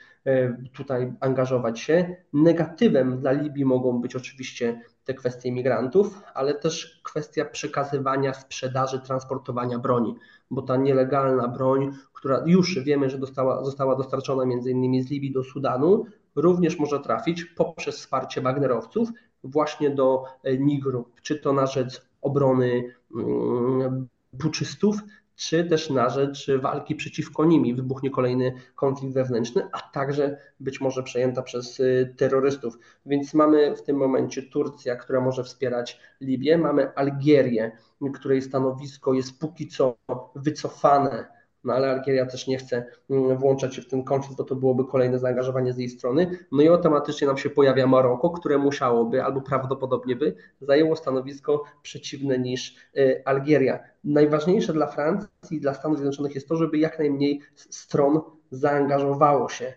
tutaj 0.72 1.12
angażować 1.20 1.80
się. 1.80 2.16
Negatywem 2.32 3.20
dla 3.20 3.32
Libii 3.32 3.64
mogą 3.64 4.00
być 4.00 4.16
oczywiście 4.16 4.80
te 5.04 5.14
kwestie 5.14 5.52
migrantów, 5.52 6.22
ale 6.34 6.54
też 6.54 7.00
kwestia 7.04 7.44
przekazywania, 7.44 8.34
sprzedaży, 8.34 9.00
transportowania 9.00 9.78
broni, 9.78 10.14
bo 10.50 10.62
ta 10.62 10.76
nielegalna 10.76 11.48
broń, 11.48 11.90
która 12.12 12.42
już 12.46 12.78
wiemy, 12.84 13.10
że 13.10 13.18
została 13.62 13.96
dostarczona 13.96 14.44
między 14.44 14.70
innymi 14.70 15.02
z 15.02 15.10
Libii 15.10 15.32
do 15.32 15.44
Sudanu, 15.44 16.04
również 16.40 16.78
może 16.78 17.00
trafić 17.00 17.44
poprzez 17.44 17.96
wsparcie 17.96 18.40
Wagnerowców 18.40 19.08
właśnie 19.44 19.90
do 19.90 20.24
e, 20.42 20.58
Nigru, 20.58 21.08
czy 21.22 21.38
to 21.38 21.52
na 21.52 21.66
rzecz 21.66 22.02
obrony 22.22 22.82
mm, 23.14 24.08
puczystów, 24.38 24.96
czy 25.36 25.64
też 25.64 25.90
na 25.90 26.08
rzecz 26.08 26.50
walki 26.60 26.94
przeciwko 26.94 27.44
nimi. 27.44 27.74
Wybuchnie 27.74 28.10
kolejny 28.10 28.52
konflikt 28.74 29.14
wewnętrzny, 29.14 29.68
a 29.72 29.80
także 29.80 30.36
być 30.60 30.80
może 30.80 31.02
przejęta 31.02 31.42
przez 31.42 31.80
e, 31.80 32.06
terrorystów. 32.06 32.78
Więc 33.06 33.34
mamy 33.34 33.76
w 33.76 33.82
tym 33.82 33.96
momencie 33.96 34.42
Turcja, 34.42 34.96
która 34.96 35.20
może 35.20 35.44
wspierać 35.44 36.00
Libię, 36.20 36.58
mamy 36.58 36.94
Algierię, 36.94 37.72
której 38.14 38.42
stanowisko 38.42 39.14
jest 39.14 39.40
póki 39.40 39.68
co 39.68 39.96
wycofane 40.34 41.37
no 41.64 41.72
ale 41.74 41.90
Algieria 41.90 42.26
też 42.26 42.46
nie 42.46 42.58
chce 42.58 42.86
mm, 43.10 43.38
włączać 43.38 43.74
się 43.74 43.82
w 43.82 43.88
ten 43.88 44.04
konflikt, 44.04 44.36
bo 44.36 44.44
to 44.44 44.56
byłoby 44.56 44.84
kolejne 44.84 45.18
zaangażowanie 45.18 45.72
z 45.72 45.78
jej 45.78 45.88
strony. 45.88 46.38
No 46.52 46.62
i 46.62 46.68
automatycznie 46.68 47.26
nam 47.26 47.36
się 47.36 47.50
pojawia 47.50 47.86
Maroko, 47.86 48.30
które 48.30 48.58
musiałoby 48.58 49.24
albo 49.24 49.40
prawdopodobnie 49.40 50.16
by 50.16 50.34
zajęło 50.60 50.96
stanowisko 50.96 51.64
przeciwne 51.82 52.38
niż 52.38 52.76
y, 52.96 53.22
Algieria. 53.24 53.78
Najważniejsze 54.04 54.72
dla 54.72 54.86
Francji 54.86 55.56
i 55.56 55.60
dla 55.60 55.74
Stanów 55.74 55.98
Zjednoczonych 55.98 56.34
jest 56.34 56.48
to, 56.48 56.56
żeby 56.56 56.78
jak 56.78 56.98
najmniej 56.98 57.40
stron 57.54 58.20
zaangażowało 58.50 59.48
się 59.48 59.74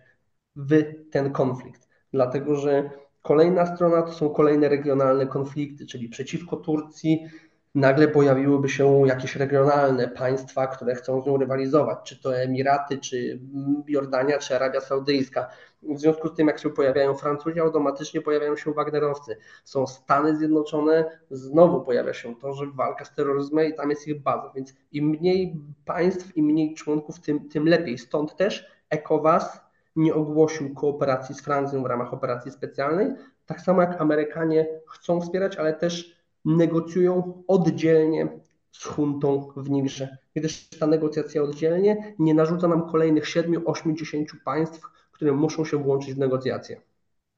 w 0.55 0.83
ten 1.11 1.31
konflikt, 1.31 1.89
dlatego 2.13 2.55
że 2.55 2.89
kolejna 3.21 3.75
strona 3.75 4.01
to 4.01 4.11
są 4.11 4.29
kolejne 4.29 4.69
regionalne 4.69 5.27
konflikty, 5.27 5.85
czyli 5.85 6.09
przeciwko 6.09 6.57
Turcji, 6.57 7.27
nagle 7.75 8.07
pojawiłyby 8.07 8.69
się 8.69 9.07
jakieś 9.07 9.35
regionalne 9.35 10.07
państwa, 10.07 10.67
które 10.67 10.95
chcą 10.95 11.21
z 11.21 11.25
nią 11.25 11.37
rywalizować, 11.37 11.97
czy 12.03 12.21
to 12.21 12.37
Emiraty, 12.37 12.97
czy 12.97 13.39
Jordania, 13.87 14.37
czy 14.37 14.55
Arabia 14.55 14.81
Saudyjska. 14.81 15.47
W 15.83 15.99
związku 15.99 16.27
z 16.27 16.33
tym, 16.33 16.47
jak 16.47 16.59
się 16.59 16.69
pojawiają 16.69 17.15
Francuzi, 17.15 17.59
automatycznie 17.59 18.21
pojawiają 18.21 18.55
się 18.55 18.73
Wagnerowcy. 18.73 19.37
Są 19.63 19.87
Stany 19.87 20.37
Zjednoczone, 20.37 21.19
znowu 21.29 21.81
pojawia 21.81 22.13
się 22.13 22.35
to, 22.35 22.53
że 22.53 22.65
walka 22.75 23.05
z 23.05 23.15
terroryzmem 23.15 23.69
i 23.69 23.73
tam 23.73 23.89
jest 23.89 24.07
ich 24.07 24.21
baza, 24.21 24.51
więc 24.55 24.73
im 24.91 25.05
mniej 25.05 25.59
państw, 25.85 26.37
im 26.37 26.45
mniej 26.45 26.73
członków, 26.73 27.19
tym, 27.19 27.49
tym 27.49 27.67
lepiej. 27.67 27.97
Stąd 27.97 28.35
też 28.35 28.67
ECOWAS 28.89 29.61
nie 29.95 30.13
ogłosił 30.13 30.73
kooperacji 30.73 31.35
z 31.35 31.41
Francją 31.41 31.83
w 31.83 31.85
ramach 31.85 32.13
operacji 32.13 32.51
specjalnej, 32.51 33.07
tak 33.45 33.61
samo 33.61 33.81
jak 33.81 34.01
Amerykanie 34.01 34.67
chcą 34.87 35.21
wspierać, 35.21 35.57
ale 35.57 35.73
też 35.73 36.20
negocjują 36.45 37.43
oddzielnie 37.47 38.27
z 38.71 38.85
huntą 38.85 39.47
w 39.57 39.69
Nigrze, 39.69 40.17
gdyż 40.35 40.69
ta 40.69 40.87
negocjacja 40.87 41.43
oddzielnie 41.43 42.15
nie 42.19 42.33
narzuca 42.33 42.67
nam 42.67 42.89
kolejnych 42.89 43.27
7, 43.27 43.61
8, 43.65 43.97
10 43.97 44.29
państw, 44.45 44.81
które 45.11 45.31
muszą 45.31 45.65
się 45.65 45.77
włączyć 45.77 46.13
w 46.13 46.17
negocjacje. 46.17 46.81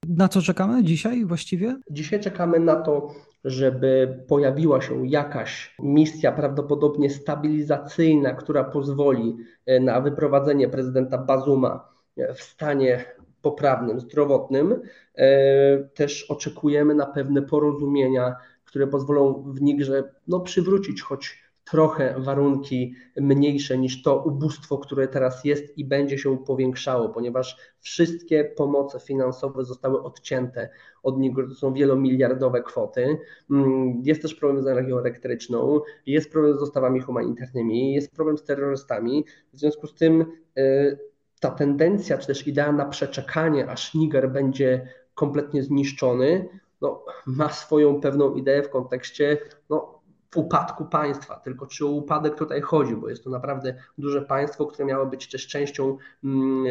Na 0.07 0.27
co 0.27 0.41
czekamy 0.41 0.83
dzisiaj 0.83 1.25
właściwie? 1.25 1.75
Dzisiaj 1.89 2.19
czekamy 2.19 2.59
na 2.59 2.75
to, 2.75 3.13
żeby 3.45 4.19
pojawiła 4.27 4.81
się 4.81 5.07
jakaś 5.07 5.75
misja, 5.79 6.31
prawdopodobnie 6.31 7.09
stabilizacyjna, 7.09 8.33
która 8.33 8.63
pozwoli 8.63 9.37
e, 9.65 9.79
na 9.79 10.01
wyprowadzenie 10.01 10.69
prezydenta 10.69 11.17
Bazuma 11.17 11.89
w 12.35 12.41
stanie 12.41 13.05
poprawnym, 13.41 13.99
zdrowotnym. 13.99 14.81
E, 15.15 15.77
też 15.83 16.31
oczekujemy 16.31 16.95
na 16.95 17.05
pewne 17.05 17.41
porozumienia 17.41 18.35
które 18.73 18.87
pozwolą 18.87 19.43
w 19.47 19.61
Nigrze 19.61 20.13
no, 20.27 20.39
przywrócić 20.39 21.01
choć 21.01 21.43
trochę 21.63 22.15
warunki 22.17 22.93
mniejsze 23.17 23.77
niż 23.77 24.01
to 24.01 24.23
ubóstwo, 24.23 24.77
które 24.77 25.07
teraz 25.07 25.45
jest 25.45 25.77
i 25.77 25.85
będzie 25.85 26.17
się 26.17 26.37
powiększało, 26.37 27.09
ponieważ 27.09 27.57
wszystkie 27.79 28.45
pomoce 28.45 28.99
finansowe 28.99 29.65
zostały 29.65 30.03
odcięte 30.03 30.69
od 31.03 31.19
Nigru, 31.19 31.49
to 31.49 31.55
są 31.55 31.73
wielomiliardowe 31.73 32.61
kwoty. 32.61 33.17
Mm, 33.51 34.01
jest 34.03 34.21
też 34.21 34.35
problem 34.35 34.63
z 34.63 34.67
energią 34.67 34.97
elektryczną, 34.97 35.79
jest 36.05 36.31
problem 36.31 36.55
z 36.55 36.59
dostawami 36.59 36.99
humanitarnymi, 36.99 37.93
jest 37.93 38.11
problem 38.11 38.37
z 38.37 38.43
terrorystami. 38.43 39.25
W 39.53 39.59
związku 39.59 39.87
z 39.87 39.95
tym 39.95 40.25
y, 40.57 40.99
ta 41.39 41.51
tendencja, 41.51 42.17
czy 42.17 42.27
też 42.27 42.47
idea 42.47 42.71
na 42.71 42.85
przeczekanie, 42.85 43.67
aż 43.67 43.93
Niger 43.93 44.31
będzie 44.31 44.87
kompletnie 45.15 45.63
zniszczony, 45.63 46.49
no, 46.83 47.05
ma 47.25 47.49
swoją 47.49 48.01
pewną 48.01 48.33
ideę 48.33 48.63
w 48.63 48.69
kontekście 48.69 49.37
no, 49.69 50.03
upadku 50.35 50.85
państwa. 50.85 51.35
Tylko 51.35 51.67
czy 51.67 51.85
o 51.85 51.89
upadek 51.89 52.35
tutaj 52.35 52.61
chodzi, 52.61 52.95
bo 52.95 53.09
jest 53.09 53.23
to 53.23 53.29
naprawdę 53.29 53.75
duże 53.97 54.21
państwo, 54.21 54.65
które 54.65 54.85
miało 54.85 55.05
być 55.05 55.29
też 55.29 55.47
częścią 55.47 55.97
mm, 56.23 56.65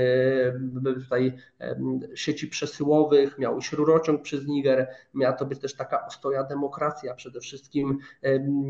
e, 0.84 0.94
tutaj 0.94 1.36
sieci 2.14 2.48
przesyłowych, 2.48 3.38
miał 3.38 3.58
iść 3.58 3.72
rurociąg 3.72 4.22
przez 4.22 4.46
Niger, 4.46 4.88
miała 5.14 5.32
to 5.32 5.46
być 5.46 5.58
też 5.58 5.76
taka 5.76 6.06
ostoja 6.06 6.44
demokracja, 6.44 7.14
przede 7.14 7.40
wszystkim 7.40 7.98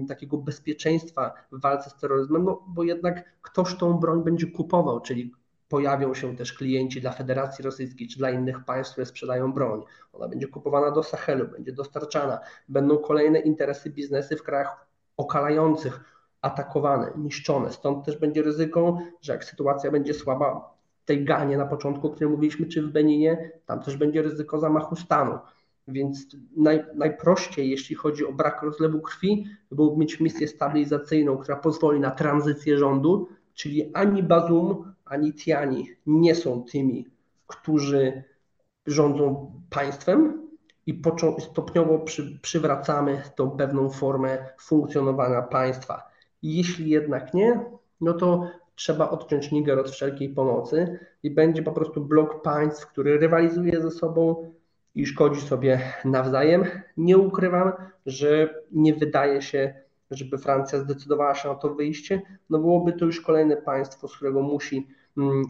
takiego 0.08 0.36
bezpieczeństwa 0.36 1.32
w 1.52 1.60
walce 1.60 1.90
z 1.90 1.96
terroryzmem, 1.96 2.44
no 2.44 2.64
bo 2.68 2.84
jednak 2.84 3.24
ktoś 3.42 3.76
tą 3.76 3.92
broń 3.92 4.24
będzie 4.24 4.46
kupował, 4.46 5.00
czyli 5.00 5.32
pojawią 5.72 6.14
się 6.14 6.36
też 6.36 6.52
klienci 6.52 7.00
dla 7.00 7.12
Federacji 7.12 7.64
Rosyjskiej 7.64 8.08
czy 8.08 8.18
dla 8.18 8.30
innych 8.30 8.64
państw, 8.64 8.92
które 8.92 9.06
sprzedają 9.06 9.52
broń. 9.52 9.82
Ona 10.12 10.28
będzie 10.28 10.48
kupowana 10.48 10.90
do 10.90 11.02
Sahelu, 11.02 11.48
będzie 11.48 11.72
dostarczana. 11.72 12.40
Będą 12.68 12.98
kolejne 12.98 13.38
interesy 13.38 13.90
biznesy 13.90 14.36
w 14.36 14.42
krajach 14.42 14.86
okalających, 15.16 16.00
atakowane, 16.42 17.12
niszczone. 17.16 17.72
Stąd 17.72 18.04
też 18.04 18.16
będzie 18.16 18.42
ryzyko, 18.42 18.98
że 19.20 19.32
jak 19.32 19.44
sytuacja 19.44 19.90
będzie 19.90 20.14
słaba 20.14 20.74
w 21.02 21.04
tej 21.04 21.24
Ganie 21.24 21.56
na 21.56 21.66
początku, 21.66 22.06
o 22.06 22.10
której 22.10 22.30
mówiliśmy, 22.30 22.66
czy 22.66 22.82
w 22.82 22.92
Beninie, 22.92 23.50
tam 23.66 23.82
też 23.82 23.96
będzie 23.96 24.22
ryzyko 24.22 24.58
zamachu 24.58 24.96
stanu. 24.96 25.38
Więc 25.88 26.36
naj, 26.56 26.84
najprościej, 26.94 27.70
jeśli 27.70 27.96
chodzi 27.96 28.26
o 28.26 28.32
brak 28.32 28.62
rozlewu 28.62 29.00
krwi, 29.00 29.46
byłoby 29.70 30.00
mieć 30.00 30.20
misję 30.20 30.48
stabilizacyjną, 30.48 31.38
która 31.38 31.56
pozwoli 31.56 32.00
na 32.00 32.10
tranzycję 32.10 32.78
rządu, 32.78 33.28
czyli 33.54 33.94
ani 33.94 34.22
Bazum, 34.22 34.92
ani 35.12 35.34
Tiani 35.34 35.90
nie 36.06 36.34
są 36.34 36.64
tymi, 36.72 37.06
którzy 37.46 38.22
rządzą 38.86 39.52
państwem 39.70 40.48
i 40.86 41.02
stopniowo 41.38 41.98
przy, 41.98 42.38
przywracamy 42.42 43.22
tą 43.36 43.50
pewną 43.50 43.90
formę 43.90 44.38
funkcjonowania 44.60 45.42
państwa. 45.42 46.02
Jeśli 46.42 46.90
jednak 46.90 47.34
nie, 47.34 47.60
no 48.00 48.12
to 48.12 48.48
trzeba 48.74 49.10
odciąć 49.10 49.52
Niger 49.52 49.78
od 49.78 49.90
wszelkiej 49.90 50.28
pomocy 50.28 50.98
i 51.22 51.30
będzie 51.30 51.62
po 51.62 51.72
prostu 51.72 52.00
blok 52.00 52.42
państw, 52.42 52.86
który 52.86 53.18
rywalizuje 53.18 53.80
ze 53.80 53.90
sobą 53.90 54.52
i 54.94 55.06
szkodzi 55.06 55.40
sobie 55.40 55.80
nawzajem. 56.04 56.64
Nie 56.96 57.18
ukrywam, 57.18 57.72
że 58.06 58.54
nie 58.72 58.94
wydaje 58.94 59.42
się, 59.42 59.74
żeby 60.10 60.38
Francja 60.38 60.78
zdecydowała 60.78 61.34
się 61.34 61.48
na 61.48 61.54
to 61.54 61.74
wyjście, 61.74 62.22
no 62.50 62.58
byłoby 62.58 62.92
to 62.92 63.04
już 63.04 63.20
kolejne 63.20 63.56
państwo, 63.56 64.08
z 64.08 64.16
którego 64.16 64.42
musi 64.42 64.88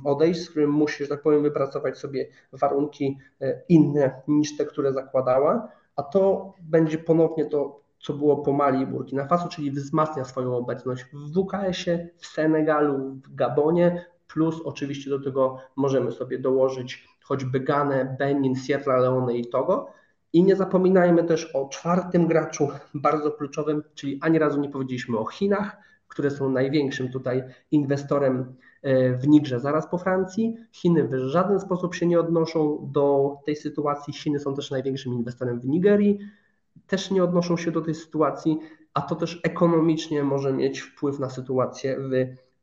odejść, 0.04 0.40
z 0.40 0.50
którym 0.50 0.71
musi, 0.71 1.04
że 1.04 1.09
tak 1.09 1.23
powiem, 1.23 1.42
wypracować 1.42 1.99
sobie 1.99 2.28
warunki 2.52 3.19
e, 3.40 3.62
inne 3.69 4.23
niż 4.28 4.57
te, 4.57 4.66
które 4.66 4.92
zakładała, 4.92 5.69
a 5.97 6.02
to 6.02 6.52
będzie 6.62 6.99
ponownie 6.99 7.47
to, 7.47 7.83
co 8.00 8.12
było 8.12 8.37
po 8.37 8.52
Mali 8.52 8.81
i 8.81 8.87
Burkina 8.87 9.26
Faso, 9.26 9.49
czyli 9.49 9.71
wzmacnia 9.71 10.25
swoją 10.25 10.57
obecność 10.57 11.04
w 11.12 11.33
WKS-ie, 11.33 12.11
w 12.16 12.26
Senegalu, 12.26 12.99
w 12.99 13.35
Gabonie, 13.35 14.07
plus 14.28 14.61
oczywiście 14.64 15.11
do 15.11 15.21
tego 15.21 15.59
możemy 15.76 16.12
sobie 16.12 16.38
dołożyć 16.38 17.09
choćby 17.25 17.61
Ganę, 17.61 18.16
Benin, 18.19 18.57
Sierra 18.57 18.97
Leone 18.97 19.37
i 19.37 19.47
Togo. 19.47 19.90
I 20.33 20.45
nie 20.45 20.57
zapominajmy 20.57 21.25
też 21.25 21.57
o 21.57 21.69
czwartym 21.69 22.26
graczu, 22.26 22.69
bardzo 22.95 23.33
kluczowym, 23.33 23.83
czyli 23.95 24.19
ani 24.23 24.38
razu 24.38 24.61
nie 24.61 24.69
powiedzieliśmy 24.69 25.19
o 25.19 25.25
Chinach, 25.25 25.76
które 26.09 26.31
są 26.31 26.50
największym 26.50 27.09
tutaj 27.09 27.42
inwestorem 27.71 28.54
w 29.19 29.29
Nigrze 29.29 29.61
zaraz 29.61 29.87
po 29.87 29.99
Francji. 29.99 30.57
Chiny 30.73 31.09
w 31.09 31.15
żaden 31.19 31.61
sposób 31.61 31.95
się 31.95 32.07
nie 32.07 32.21
odnoszą 32.21 32.89
do 32.93 33.37
tej 33.47 33.57
sytuacji. 33.57 34.12
Chiny 34.12 34.39
są 34.39 34.55
też 34.55 34.71
największym 34.71 35.15
inwestorem 35.15 35.61
w 35.61 35.67
Nigerii, 35.67 36.19
też 36.87 37.11
nie 37.11 37.25
odnoszą 37.25 37.57
się 37.57 37.71
do 37.71 37.81
tej 37.81 37.95
sytuacji, 37.95 38.59
a 38.95 39.03
to 39.03 39.17
też 39.17 39.41
ekonomicznie 39.45 40.25
może 40.25 40.53
mieć 40.53 40.81
wpływ 40.81 41.19
na 41.19 41.31
sytuację 41.31 41.97
w 41.99 42.11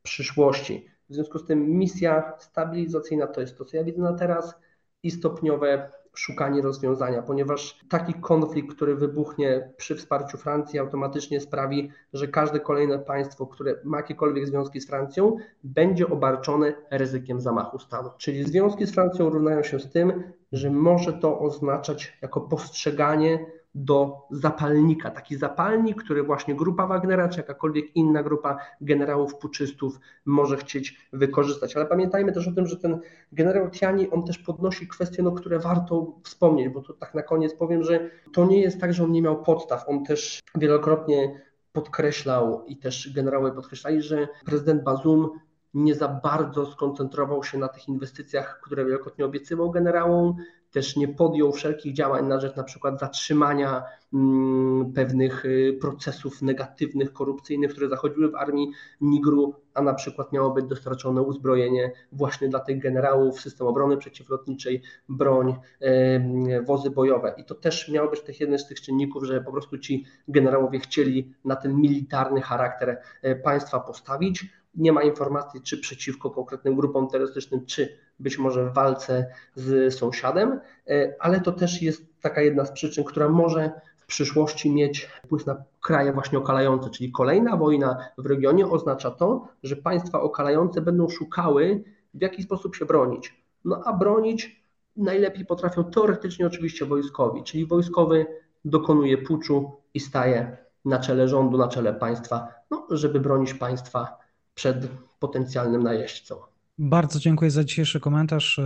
przyszłości. 0.02 0.86
W 1.08 1.14
związku 1.14 1.38
z 1.38 1.46
tym 1.46 1.70
misja 1.78 2.32
stabilizacyjna 2.38 3.26
to 3.26 3.40
jest 3.40 3.58
to, 3.58 3.64
co 3.64 3.76
ja 3.76 3.84
widzę 3.84 4.02
na 4.02 4.12
teraz 4.12 4.54
i 5.02 5.10
stopniowe 5.10 5.92
szukanie 6.14 6.62
rozwiązania, 6.62 7.22
ponieważ 7.22 7.80
taki 7.88 8.14
konflikt, 8.14 8.76
który 8.76 8.96
wybuchnie 8.96 9.70
przy 9.76 9.94
wsparciu 9.94 10.38
Francji, 10.38 10.78
automatycznie 10.78 11.40
sprawi, 11.40 11.90
że 12.12 12.28
każde 12.28 12.60
kolejne 12.60 12.98
państwo, 12.98 13.46
które 13.46 13.74
ma 13.84 13.96
jakiekolwiek 13.96 14.46
związki 14.46 14.80
z 14.80 14.86
Francją, 14.86 15.36
będzie 15.64 16.08
obarczone 16.08 16.72
ryzykiem 16.90 17.40
zamachu 17.40 17.78
stanu. 17.78 18.10
Czyli 18.18 18.44
związki 18.44 18.86
z 18.86 18.94
Francją 18.94 19.30
równają 19.30 19.62
się 19.62 19.80
z 19.80 19.90
tym, 19.90 20.32
że 20.52 20.70
może 20.70 21.12
to 21.12 21.38
oznaczać 21.38 22.18
jako 22.22 22.40
postrzeganie 22.40 23.46
do 23.74 24.26
zapalnika. 24.30 25.10
Taki 25.10 25.36
zapalnik, 25.36 26.04
który 26.04 26.22
właśnie 26.22 26.54
grupa 26.54 26.86
Wagnera, 26.86 27.28
czy 27.28 27.40
jakakolwiek 27.40 27.96
inna 27.96 28.22
grupa 28.22 28.58
generałów 28.80 29.34
puczystów 29.34 30.00
może 30.24 30.56
chcieć 30.56 31.08
wykorzystać. 31.12 31.76
Ale 31.76 31.86
pamiętajmy 31.86 32.32
też 32.32 32.48
o 32.48 32.52
tym, 32.52 32.66
że 32.66 32.76
ten 32.76 33.00
generał 33.32 33.70
Tiani, 33.70 34.10
on 34.10 34.24
też 34.24 34.38
podnosi 34.38 34.88
kwestie, 34.88 35.22
no, 35.22 35.32
które 35.32 35.58
warto 35.58 36.12
wspomnieć, 36.22 36.68
bo 36.68 36.82
to 36.82 36.92
tak 36.92 37.14
na 37.14 37.22
koniec 37.22 37.54
powiem, 37.54 37.84
że 37.84 38.10
to 38.32 38.46
nie 38.46 38.60
jest 38.60 38.80
tak, 38.80 38.92
że 38.92 39.04
on 39.04 39.12
nie 39.12 39.22
miał 39.22 39.42
podstaw. 39.42 39.88
On 39.88 40.04
też 40.04 40.40
wielokrotnie 40.54 41.40
podkreślał 41.72 42.64
i 42.66 42.76
też 42.76 43.12
generałowie 43.14 43.52
podkreślali, 43.52 44.02
że 44.02 44.28
prezydent 44.44 44.82
Bazum 44.82 45.30
nie 45.74 45.94
za 45.94 46.08
bardzo 46.08 46.66
skoncentrował 46.66 47.44
się 47.44 47.58
na 47.58 47.68
tych 47.68 47.88
inwestycjach, 47.88 48.60
które 48.62 48.84
wielokrotnie 48.84 49.24
obiecywał 49.24 49.70
generałom, 49.70 50.34
też 50.70 50.96
nie 50.96 51.08
podjął 51.08 51.52
wszelkich 51.52 51.92
działań 51.94 52.26
na 52.26 52.40
rzecz 52.40 52.56
na 52.56 52.62
przykład 52.62 53.00
zatrzymania 53.00 53.82
mm, 54.12 54.92
pewnych 54.92 55.44
y, 55.44 55.78
procesów 55.80 56.42
negatywnych, 56.42 57.12
korupcyjnych, 57.12 57.70
które 57.70 57.88
zachodziły 57.88 58.30
w 58.30 58.34
armii 58.34 58.70
Nigru, 59.00 59.54
a 59.74 59.82
na 59.82 59.94
przykład 59.94 60.32
miało 60.32 60.50
być 60.50 60.66
dostarczone 60.66 61.22
uzbrojenie 61.22 61.92
właśnie 62.12 62.48
dla 62.48 62.60
tych 62.60 62.78
generałów, 62.78 63.40
system 63.40 63.66
obrony 63.66 63.96
przeciwlotniczej, 63.96 64.82
broń, 65.08 65.54
wozy 66.66 66.90
bojowe. 66.90 67.34
I 67.36 67.44
to 67.44 67.54
też 67.54 67.88
miało 67.88 68.10
być 68.10 68.40
jeden 68.40 68.58
z 68.58 68.66
tych 68.66 68.80
czynników, 68.80 69.24
że 69.24 69.40
po 69.40 69.52
prostu 69.52 69.78
ci 69.78 70.04
generałowie 70.28 70.78
chcieli 70.78 71.34
na 71.44 71.56
ten 71.56 71.76
militarny 71.76 72.40
charakter 72.40 73.00
e, 73.22 73.36
państwa 73.36 73.80
postawić. 73.80 74.46
Nie 74.74 74.92
ma 74.92 75.02
informacji, 75.02 75.62
czy 75.62 75.78
przeciwko 75.78 76.30
konkretnym 76.30 76.76
grupom 76.76 77.08
terrorystycznym, 77.08 77.66
czy 77.66 77.98
być 78.20 78.38
może 78.38 78.70
w 78.70 78.74
walce 78.74 79.26
z 79.54 79.94
sąsiadem, 79.94 80.60
e, 80.88 81.14
ale 81.20 81.40
to 81.40 81.52
też 81.52 81.82
jest 81.82 82.20
taka 82.20 82.42
jedna 82.42 82.64
z 82.64 82.72
przyczyn, 82.72 83.04
która 83.04 83.28
może 83.28 83.70
w 83.96 84.06
przyszłości 84.06 84.70
mieć 84.70 85.08
wpływ 85.24 85.46
na 85.46 85.64
kraje 85.80 86.12
właśnie 86.12 86.38
okalające, 86.38 86.90
czyli 86.90 87.12
kolejna 87.12 87.56
wojna 87.56 88.08
w 88.18 88.26
regionie 88.26 88.66
oznacza 88.66 89.10
to, 89.10 89.48
że 89.62 89.76
państwa 89.76 90.20
okalające 90.20 90.80
będą 90.80 91.08
szukały 91.08 91.84
w 92.14 92.22
jaki 92.22 92.42
sposób 92.42 92.76
się 92.76 92.84
bronić. 92.84 93.44
No 93.64 93.82
a 93.84 93.92
bronić 93.92 94.64
najlepiej 94.96 95.46
potrafią 95.46 95.84
teoretycznie 95.84 96.46
oczywiście 96.46 96.86
wojskowi, 96.86 97.42
czyli 97.42 97.66
wojskowy 97.66 98.26
dokonuje 98.64 99.18
puczu 99.18 99.70
i 99.94 100.00
staje 100.00 100.56
na 100.84 100.98
czele 100.98 101.28
rządu, 101.28 101.58
na 101.58 101.68
czele 101.68 101.94
państwa, 101.94 102.48
no, 102.70 102.86
żeby 102.90 103.20
bronić 103.20 103.54
państwa 103.54 104.18
przed 104.54 104.88
potencjalnym 105.18 105.82
najeźdźcą. 105.82 106.36
Bardzo 106.82 107.18
dziękuję 107.18 107.50
za 107.50 107.64
dzisiejszy 107.64 108.00
komentarz. 108.00 108.58
E, 108.58 108.62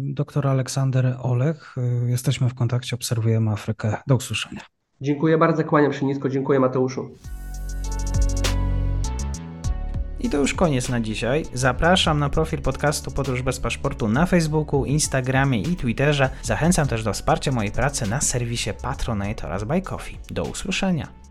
doktor 0.00 0.46
Aleksander 0.46 1.16
Olech. 1.22 1.74
E, 1.78 2.10
jesteśmy 2.10 2.48
w 2.48 2.54
kontakcie, 2.54 2.96
obserwujemy 2.96 3.50
Afrykę. 3.50 3.96
Do 4.06 4.16
usłyszenia. 4.16 4.60
Dziękuję 5.00 5.38
bardzo, 5.38 5.64
kłaniam 5.64 5.92
się 5.92 6.06
nisko. 6.06 6.28
Dziękuję 6.28 6.60
Mateuszu. 6.60 7.10
I 10.20 10.30
to 10.30 10.38
już 10.38 10.54
koniec 10.54 10.88
na 10.88 11.00
dzisiaj. 11.00 11.44
Zapraszam 11.54 12.18
na 12.18 12.30
profil 12.30 12.62
podcastu 12.62 13.10
Podróż 13.10 13.42
bez 13.42 13.60
paszportu 13.60 14.08
na 14.08 14.26
Facebooku, 14.26 14.84
Instagramie 14.84 15.62
i 15.62 15.76
Twitterze. 15.76 16.30
Zachęcam 16.42 16.88
też 16.88 17.04
do 17.04 17.12
wsparcia 17.12 17.52
mojej 17.52 17.72
pracy 17.72 18.10
na 18.10 18.20
serwisie 18.20 18.70
Patronite 18.82 19.46
oraz 19.46 19.64
Buy 19.64 19.82
Coffee. 19.82 20.18
Do 20.30 20.44
usłyszenia. 20.44 21.25